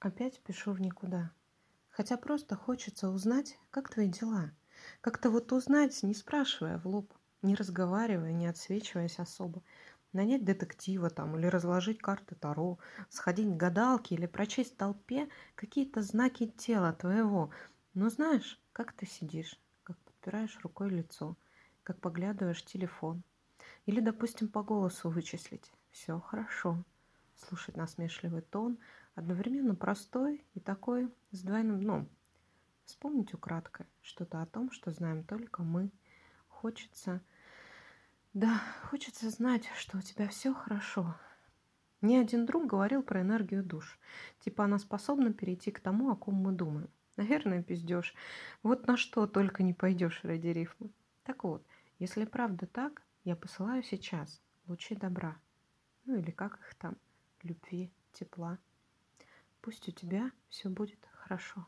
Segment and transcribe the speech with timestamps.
[0.00, 1.32] Опять пишу в никуда.
[1.90, 4.52] Хотя просто хочется узнать, как твои дела.
[5.00, 9.60] Как-то вот узнать, не спрашивая в лоб, не разговаривая, не отсвечиваясь особо.
[10.12, 16.00] Нанять детектива там или разложить карты Таро, сходить к гадалке или прочесть в толпе какие-то
[16.02, 17.50] знаки тела твоего.
[17.94, 21.36] Но знаешь, как ты сидишь, как подпираешь рукой лицо,
[21.82, 23.24] как поглядываешь телефон.
[23.86, 25.72] Или, допустим, по голосу вычислить.
[25.90, 26.84] Все хорошо.
[27.38, 28.78] Слушать насмешливый тон–
[29.18, 32.08] одновременно простой и такой с двойным дном.
[32.84, 35.90] Вспомнить украдкой что-то о том, что знаем только мы.
[36.46, 37.20] Хочется...
[38.32, 41.16] Да, хочется знать, что у тебя все хорошо.
[42.00, 43.98] Ни один друг говорил про энергию душ.
[44.38, 46.88] Типа она способна перейти к тому, о ком мы думаем.
[47.16, 48.14] Наверное, пиздешь.
[48.62, 50.90] Вот на что только не пойдешь ради рифмы.
[51.24, 51.66] Так вот,
[51.98, 55.36] если правда так, я посылаю сейчас лучи добра.
[56.04, 56.96] Ну или как их там,
[57.44, 58.58] любви, тепла.
[59.60, 61.66] Пусть у тебя все будет хорошо.